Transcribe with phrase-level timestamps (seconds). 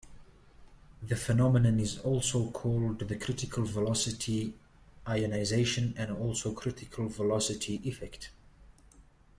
[1.03, 4.51] The phenomenon is also called the "Critical velocity
[5.07, 8.31] ionization", and also "Critical velocity effect".